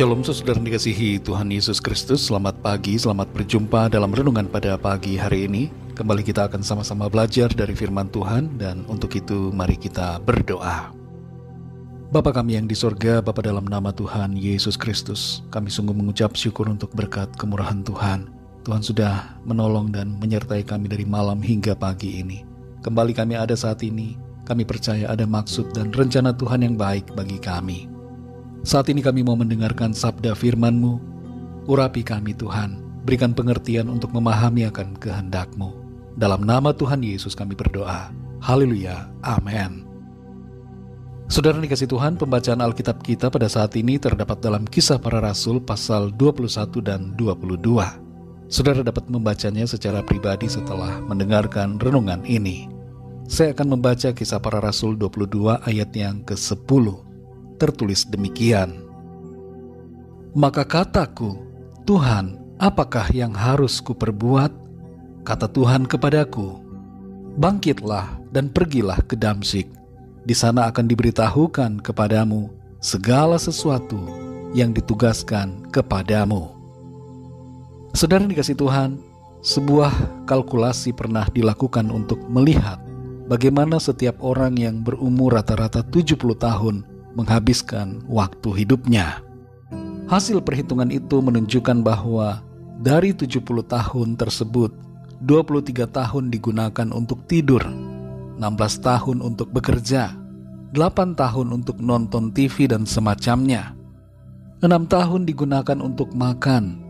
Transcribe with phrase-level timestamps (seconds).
[0.00, 2.32] Shalom saudara dikasihi Tuhan Yesus Kristus.
[2.32, 5.68] Selamat pagi, selamat berjumpa dalam renungan pada pagi hari ini.
[5.92, 10.88] Kembali kita akan sama-sama belajar dari firman Tuhan Dan untuk itu mari kita berdoa.
[12.16, 16.72] Bapa kami yang di sorga, Bapa dalam nama Tuhan Yesus Kristus Kami sungguh mengucap syukur
[16.72, 18.32] untuk berkat kemurahan Tuhan.
[18.64, 22.40] Tuhan sudah menolong dan menyertai kami dari malam hingga pagi ini.
[22.80, 24.16] Kembali kami ada saat ini
[24.48, 27.89] Kami percaya ada maksud dan rencana Tuhan yang baik bagi kami
[28.60, 31.00] saat ini kami mau mendengarkan sabda firman-Mu.
[31.64, 32.76] Urapi kami Tuhan,
[33.08, 35.72] berikan pengertian untuk memahami akan kehendak-Mu.
[36.20, 38.12] Dalam nama Tuhan Yesus kami berdoa.
[38.44, 39.08] Haleluya.
[39.24, 39.88] Amin.
[41.30, 46.10] Saudara dikasih Tuhan, pembacaan Alkitab kita pada saat ini terdapat dalam kisah para rasul pasal
[46.18, 47.64] 21 dan 22.
[48.50, 52.66] Saudara dapat membacanya secara pribadi setelah mendengarkan renungan ini.
[53.30, 57.09] Saya akan membaca kisah para rasul 22 ayat yang ke-10
[57.60, 58.80] tertulis demikian.
[60.32, 61.36] Maka kataku,
[61.84, 64.48] Tuhan, apakah yang harus kuperbuat?
[65.20, 66.56] Kata Tuhan kepadaku,
[67.36, 69.68] bangkitlah dan pergilah ke Damsik.
[70.24, 72.48] Di sana akan diberitahukan kepadamu
[72.80, 74.00] segala sesuatu
[74.56, 76.56] yang ditugaskan kepadamu.
[77.92, 79.02] Saudara dikasih Tuhan,
[79.42, 82.78] sebuah kalkulasi pernah dilakukan untuk melihat
[83.26, 86.76] bagaimana setiap orang yang berumur rata-rata 70 tahun
[87.20, 89.20] menghabiskan waktu hidupnya.
[90.10, 92.42] Hasil perhitungan itu menunjukkan bahwa
[92.80, 94.72] dari 70 tahun tersebut,
[95.20, 97.60] 23 tahun digunakan untuk tidur,
[98.40, 98.40] 16
[98.80, 100.16] tahun untuk bekerja,
[100.72, 103.76] 8 tahun untuk nonton TV dan semacamnya,
[104.64, 106.80] 6 tahun digunakan untuk makan,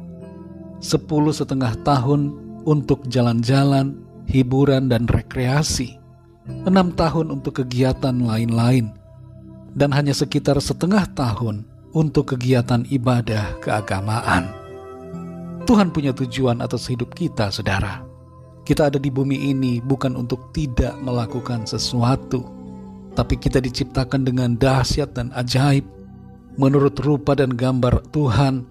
[0.78, 3.98] 10 setengah tahun untuk jalan-jalan,
[4.30, 5.98] hiburan dan rekreasi,
[6.46, 8.94] 6 tahun untuk kegiatan lain-lain,
[9.74, 14.50] dan hanya sekitar setengah tahun untuk kegiatan ibadah keagamaan.
[15.66, 18.02] Tuhan punya tujuan atas hidup kita, saudara.
[18.66, 22.46] Kita ada di bumi ini bukan untuk tidak melakukan sesuatu,
[23.14, 25.86] tapi kita diciptakan dengan dahsyat dan ajaib
[26.58, 28.66] menurut rupa dan gambar Tuhan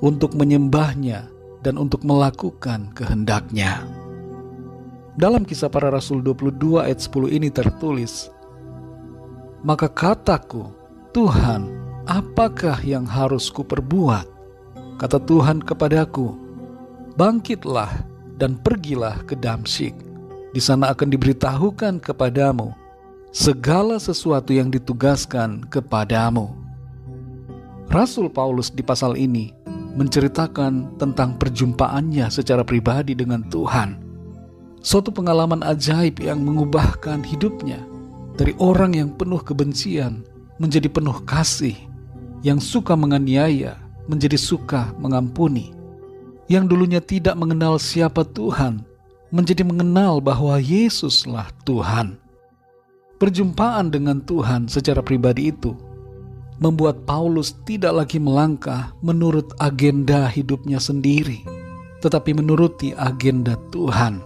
[0.00, 1.28] untuk menyembahnya
[1.60, 3.84] dan untuk melakukan kehendaknya.
[5.20, 8.32] Dalam kisah para rasul 22 ayat 10 ini tertulis,
[9.60, 10.72] maka kataku,
[11.12, 11.68] Tuhan,
[12.08, 14.24] apakah yang harus kuperbuat?
[14.96, 16.32] Kata Tuhan kepadaku,
[17.16, 18.04] bangkitlah
[18.40, 19.92] dan pergilah ke Damsik.
[20.50, 22.72] Di sana akan diberitahukan kepadamu
[23.30, 26.50] segala sesuatu yang ditugaskan kepadamu.
[27.90, 29.54] Rasul Paulus di pasal ini
[29.94, 33.98] menceritakan tentang perjumpaannya secara pribadi dengan Tuhan.
[34.80, 37.89] Suatu pengalaman ajaib yang mengubahkan hidupnya
[38.36, 40.26] dari orang yang penuh kebencian
[40.60, 41.76] menjadi penuh kasih,
[42.44, 43.80] yang suka menganiaya
[44.10, 45.70] menjadi suka mengampuni,
[46.50, 48.82] yang dulunya tidak mengenal siapa Tuhan
[49.30, 52.18] menjadi mengenal bahwa Yesuslah Tuhan.
[53.22, 55.76] Perjumpaan dengan Tuhan secara pribadi itu
[56.60, 61.40] membuat Paulus tidak lagi melangkah menurut agenda hidupnya sendiri,
[62.04, 64.20] tetapi menuruti agenda Tuhan.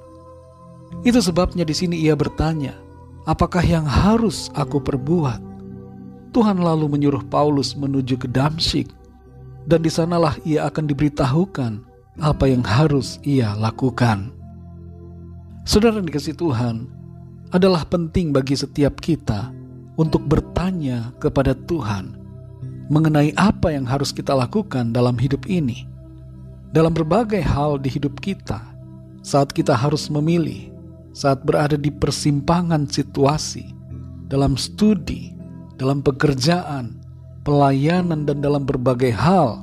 [1.06, 2.74] Itu sebabnya di sini ia bertanya,
[3.28, 5.40] apakah yang harus aku perbuat?
[6.34, 8.90] Tuhan lalu menyuruh Paulus menuju ke Damsyik,
[9.64, 11.72] dan di sanalah ia akan diberitahukan
[12.18, 14.34] apa yang harus ia lakukan.
[15.64, 16.90] Saudara dikasih Tuhan,
[17.54, 19.54] adalah penting bagi setiap kita
[19.94, 22.18] untuk bertanya kepada Tuhan
[22.90, 25.86] mengenai apa yang harus kita lakukan dalam hidup ini.
[26.74, 28.58] Dalam berbagai hal di hidup kita,
[29.22, 30.73] saat kita harus memilih
[31.14, 33.70] saat berada di persimpangan situasi,
[34.26, 35.30] dalam studi,
[35.78, 36.98] dalam pekerjaan,
[37.46, 39.62] pelayanan, dan dalam berbagai hal,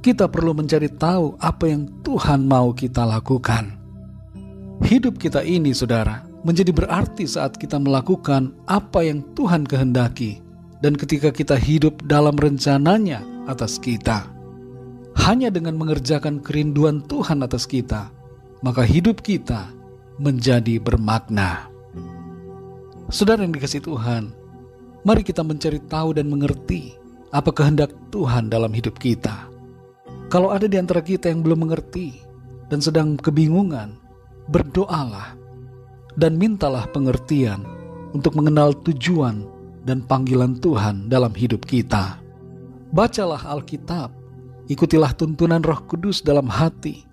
[0.00, 3.76] kita perlu mencari tahu apa yang Tuhan mau kita lakukan.
[4.82, 10.40] Hidup kita ini, saudara, menjadi berarti saat kita melakukan apa yang Tuhan kehendaki,
[10.80, 14.26] dan ketika kita hidup dalam rencananya atas kita.
[15.12, 18.08] Hanya dengan mengerjakan kerinduan Tuhan atas kita,
[18.64, 19.68] maka hidup kita
[20.20, 21.68] menjadi bermakna.
[23.12, 24.32] Saudara yang dikasih Tuhan,
[25.04, 26.96] mari kita mencari tahu dan mengerti
[27.32, 29.48] apa kehendak Tuhan dalam hidup kita.
[30.32, 32.24] Kalau ada di antara kita yang belum mengerti
[32.72, 34.00] dan sedang kebingungan,
[34.48, 35.36] berdoalah
[36.16, 37.64] dan mintalah pengertian
[38.16, 39.44] untuk mengenal tujuan
[39.84, 42.20] dan panggilan Tuhan dalam hidup kita.
[42.92, 44.12] Bacalah Alkitab,
[44.68, 47.08] ikutilah tuntunan Roh Kudus dalam hati,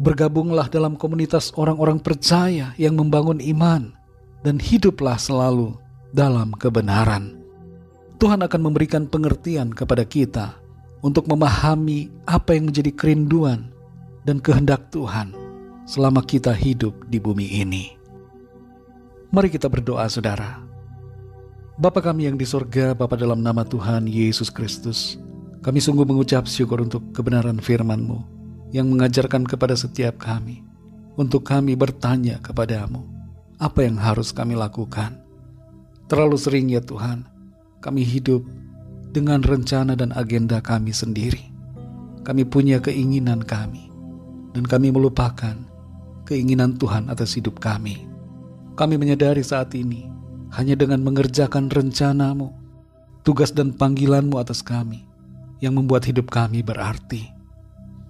[0.00, 3.92] Bergabunglah dalam komunitas orang-orang percaya yang membangun iman
[4.40, 5.76] dan hiduplah selalu
[6.16, 7.36] dalam kebenaran.
[8.16, 10.56] Tuhan akan memberikan pengertian kepada kita
[11.04, 13.68] untuk memahami apa yang menjadi kerinduan
[14.24, 15.36] dan kehendak Tuhan
[15.84, 17.92] selama kita hidup di bumi ini.
[19.28, 20.64] Mari kita berdoa saudara.
[21.76, 25.20] Bapa kami yang di sorga, Bapa dalam nama Tuhan Yesus Kristus,
[25.60, 28.39] kami sungguh mengucap syukur untuk kebenaran firman-Mu
[28.70, 30.62] yang mengajarkan kepada setiap kami,
[31.18, 33.02] untuk kami bertanya kepadamu,
[33.58, 35.18] apa yang harus kami lakukan.
[36.06, 37.26] Terlalu sering ya Tuhan,
[37.82, 38.42] kami hidup
[39.10, 41.50] dengan rencana dan agenda kami sendiri.
[42.22, 43.90] Kami punya keinginan kami,
[44.54, 45.56] dan kami melupakan
[46.28, 48.06] keinginan Tuhan atas hidup kami.
[48.78, 50.06] Kami menyadari saat ini,
[50.54, 52.54] hanya dengan mengerjakan rencanamu,
[53.26, 55.02] tugas dan panggilanmu atas kami,
[55.58, 57.39] yang membuat hidup kami berarti.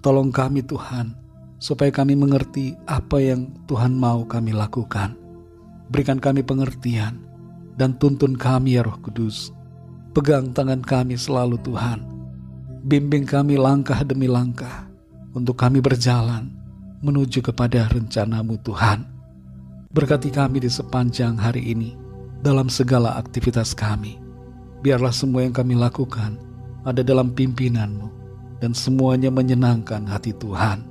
[0.01, 1.13] Tolong kami Tuhan,
[1.61, 5.13] supaya kami mengerti apa yang Tuhan mau kami lakukan.
[5.93, 7.21] Berikan kami pengertian,
[7.77, 9.53] dan tuntun kami ya roh kudus,
[10.11, 12.03] Pegang tangan kami selalu Tuhan.
[12.83, 14.91] Bimbing kami langkah demi langkah
[15.31, 16.51] untuk kami berjalan
[16.99, 19.07] menuju kepada rencanamu Tuhan.
[19.95, 21.95] Berkati kami di sepanjang hari ini
[22.43, 24.19] dalam segala aktivitas kami.
[24.83, 26.35] Biarlah semua yang kami lakukan
[26.83, 28.20] ada dalam pimpinanmu
[28.61, 30.85] dan semuanya menyenangkan hati Tuhan.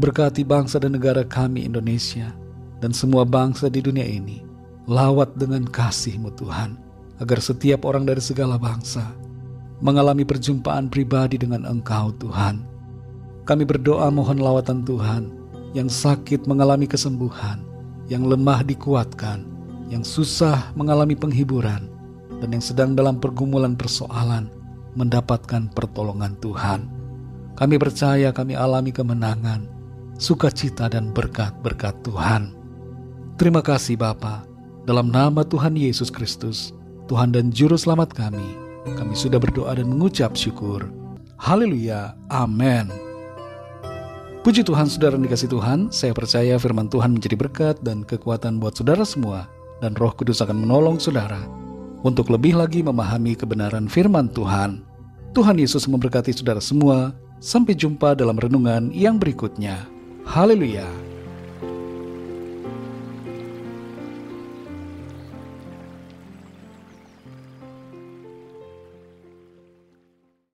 [0.00, 2.32] Berkati bangsa dan negara kami Indonesia
[2.80, 4.42] dan semua bangsa di dunia ini.
[4.88, 6.80] Lawat dengan kasih-Mu Tuhan
[7.20, 9.04] agar setiap orang dari segala bangsa
[9.84, 12.64] mengalami perjumpaan pribadi dengan Engkau, Tuhan.
[13.44, 15.28] Kami berdoa mohon lawatan Tuhan
[15.76, 17.60] yang sakit mengalami kesembuhan,
[18.08, 19.44] yang lemah dikuatkan,
[19.92, 21.84] yang susah mengalami penghiburan,
[22.40, 24.48] dan yang sedang dalam pergumulan persoalan
[24.98, 26.90] mendapatkan pertolongan Tuhan.
[27.54, 29.70] Kami percaya kami alami kemenangan,
[30.18, 32.54] sukacita dan berkat-berkat Tuhan.
[33.38, 34.42] Terima kasih Bapa,
[34.82, 36.74] dalam nama Tuhan Yesus Kristus,
[37.06, 38.58] Tuhan dan Juru Selamat kami,
[38.98, 40.90] kami sudah berdoa dan mengucap syukur.
[41.38, 42.90] Haleluya, amin.
[44.42, 49.06] Puji Tuhan, saudara dikasih Tuhan, saya percaya firman Tuhan menjadi berkat dan kekuatan buat saudara
[49.06, 49.46] semua,
[49.78, 51.67] dan roh kudus akan menolong saudara
[52.02, 54.84] untuk lebih lagi memahami kebenaran firman Tuhan.
[55.32, 59.86] Tuhan Yesus memberkati saudara semua, sampai jumpa dalam renungan yang berikutnya.
[60.26, 61.07] Haleluya.